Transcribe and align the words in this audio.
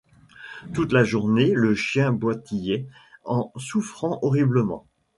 Toute 0.73 0.93
la 0.93 1.03
journée, 1.03 1.51
le 1.53 1.75
chien 1.75 2.11
boitillait 2.11 2.87
en 3.23 3.51
souffrant 3.55 4.17
horriblement. 4.23 4.87